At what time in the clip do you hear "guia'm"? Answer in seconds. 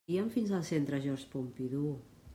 0.09-0.29